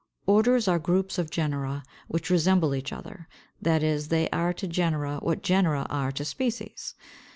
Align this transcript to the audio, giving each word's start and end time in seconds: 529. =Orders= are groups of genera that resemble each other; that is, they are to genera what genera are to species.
529. 0.25 0.35
=Orders= 0.37 0.67
are 0.67 0.79
groups 0.79 1.19
of 1.19 1.29
genera 1.29 1.83
that 2.09 2.29
resemble 2.31 2.73
each 2.73 2.91
other; 2.91 3.27
that 3.61 3.83
is, 3.83 4.07
they 4.07 4.27
are 4.31 4.51
to 4.51 4.67
genera 4.67 5.19
what 5.21 5.43
genera 5.43 5.85
are 5.91 6.11
to 6.13 6.25
species. 6.25 6.95